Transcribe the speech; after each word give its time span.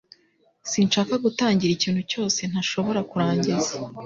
Sinshaka 0.69 1.13
gutangira 1.25 1.71
ikintu 1.73 2.01
cyose 2.11 2.39
ntashobora 2.51 2.99
kurangiza 3.09 3.71